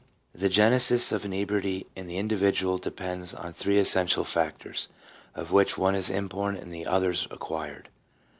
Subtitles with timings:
[0.33, 4.87] The genesis of inebriety in the individual depends on three essential factors,
[5.35, 7.87] of which one is inborn and the others acquired.